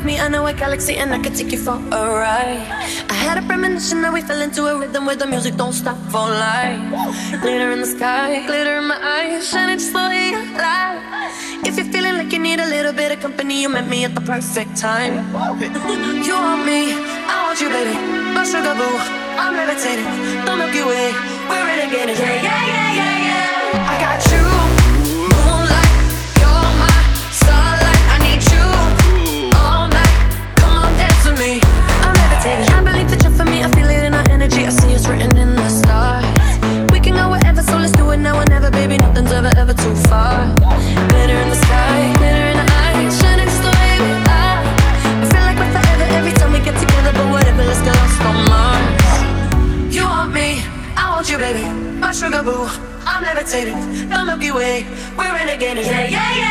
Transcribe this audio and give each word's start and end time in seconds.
with 0.00 0.06
me, 0.06 0.18
I 0.18 0.28
know 0.28 0.46
a 0.46 0.52
galaxy 0.52 0.96
and 0.96 1.12
I 1.12 1.18
could 1.18 1.34
take 1.34 1.52
you 1.52 1.58
for 1.58 1.74
a 1.74 2.02
ride. 2.24 2.64
I 3.10 3.14
had 3.14 3.36
a 3.38 3.42
premonition 3.46 4.02
that 4.02 4.12
we 4.12 4.22
fell 4.22 4.40
into 4.40 4.66
a 4.66 4.78
rhythm 4.78 5.04
where 5.06 5.16
the 5.16 5.26
music 5.26 5.56
don't 5.56 5.72
stop 5.72 5.98
for 6.12 6.26
life. 6.48 6.80
Glitter 7.42 7.70
in 7.72 7.80
the 7.80 7.86
sky, 7.86 8.46
glitter 8.46 8.76
in 8.78 8.86
my 8.86 8.98
eyes, 9.16 9.48
shining 9.48 9.78
just 9.78 9.92
the 9.92 9.98
way. 9.98 10.32
If 11.68 11.76
you're 11.76 11.92
feeling 11.92 12.16
like 12.16 12.32
you 12.32 12.38
need 12.38 12.60
a 12.60 12.66
little 12.66 12.92
bit 12.92 13.12
of 13.12 13.20
company, 13.20 13.62
you 13.62 13.68
met 13.68 13.88
me 13.88 14.04
at 14.04 14.14
the 14.14 14.22
perfect 14.22 14.76
time. 14.76 15.14
You 16.26 16.34
want 16.46 16.64
me, 16.64 16.80
I 17.32 17.36
want 17.44 17.60
you, 17.60 17.68
baby. 17.68 17.94
My 18.34 18.44
sugar 18.44 18.74
boo, 18.80 18.96
I'm 19.42 19.54
levitating. 19.54 20.08
The 20.46 20.56
Milky 20.56 20.79
my 52.10 52.14
sugar 52.14 52.42
boo. 52.42 52.66
I'm 53.06 53.22
levitating, 53.22 54.08
the 54.08 54.24
Milky 54.24 54.50
Way. 54.50 54.84
We're 55.16 55.36
in 55.36 55.48
again, 55.48 55.76
yeah, 55.76 56.08
yeah, 56.08 56.36
yeah. 56.36 56.49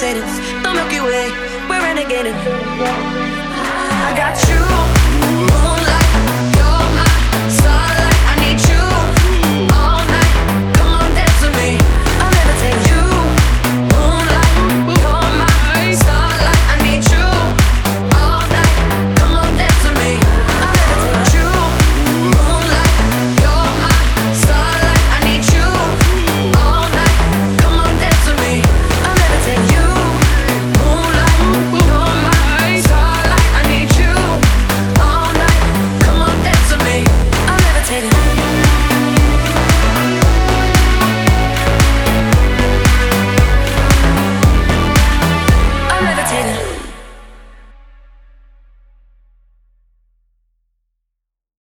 meditating. 0.00 0.62
The 0.62 0.72
Milky 0.72 1.00
Way, 1.00 1.30
we're 1.68 1.80
renegading. 1.80 2.34
I 4.02 4.14
got 4.16 4.48
you. 4.48 4.99